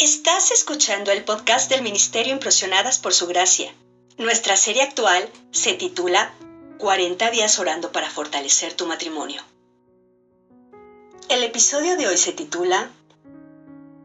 [0.00, 3.74] Estás escuchando el podcast del Ministerio Impresionadas por Su Gracia.
[4.16, 6.32] Nuestra serie actual se titula
[6.78, 9.42] 40 días orando para fortalecer tu matrimonio.
[11.28, 12.92] El episodio de hoy se titula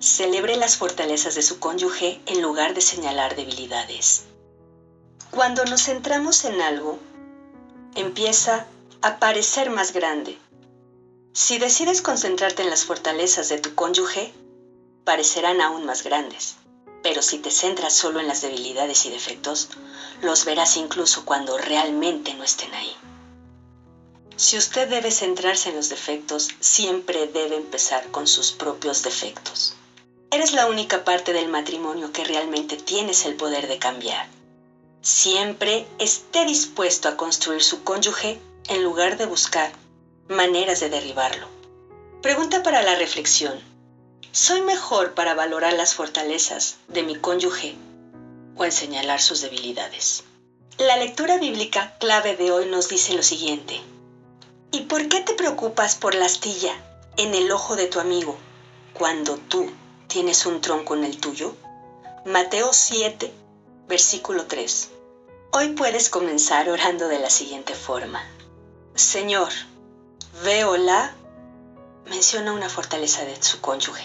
[0.00, 4.24] Celebre las fortalezas de su cónyuge en lugar de señalar debilidades.
[5.30, 6.98] Cuando nos centramos en algo,
[7.94, 8.66] empieza
[9.02, 10.38] a parecer más grande.
[11.34, 14.32] Si decides concentrarte en las fortalezas de tu cónyuge,
[15.04, 16.56] parecerán aún más grandes.
[17.02, 19.68] Pero si te centras solo en las debilidades y defectos,
[20.22, 22.96] los verás incluso cuando realmente no estén ahí.
[24.36, 29.76] Si usted debe centrarse en los defectos, siempre debe empezar con sus propios defectos.
[30.30, 34.26] Eres la única parte del matrimonio que realmente tienes el poder de cambiar.
[35.02, 39.70] Siempre esté dispuesto a construir su cónyuge en lugar de buscar
[40.28, 41.46] maneras de derribarlo.
[42.22, 43.73] Pregunta para la reflexión.
[44.34, 47.76] ¿Soy mejor para valorar las fortalezas de mi cónyuge
[48.56, 50.24] o en señalar sus debilidades?
[50.76, 53.80] La lectura bíblica clave de hoy nos dice lo siguiente.
[54.72, 56.74] ¿Y por qué te preocupas por la astilla
[57.16, 58.36] en el ojo de tu amigo
[58.92, 59.70] cuando tú
[60.08, 61.54] tienes un tronco en el tuyo?
[62.24, 63.32] Mateo 7,
[63.86, 64.88] versículo 3.
[65.52, 68.26] Hoy puedes comenzar orando de la siguiente forma.
[68.96, 69.52] Señor,
[70.42, 71.14] veo la...
[72.06, 74.02] Menciona una fortaleza de su cónyuge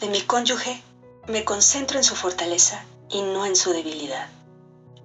[0.00, 0.80] de mi cónyuge,
[1.26, 4.28] me concentro en su fortaleza y no en su debilidad.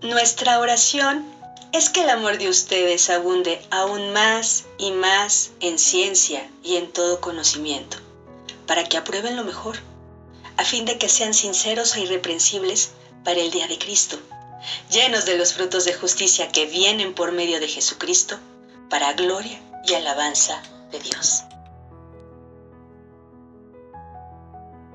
[0.02, 1.26] Nuestra oración
[1.72, 6.92] es que el amor de ustedes abunde aún más y más en ciencia y en
[6.92, 7.98] todo conocimiento,
[8.66, 9.78] para que aprueben lo mejor,
[10.58, 12.90] a fin de que sean sinceros e irreprensibles
[13.24, 14.18] para el día de Cristo,
[14.90, 18.40] llenos de los frutos de justicia que vienen por medio de Jesucristo,
[18.90, 21.44] para gloria y alabanza de Dios.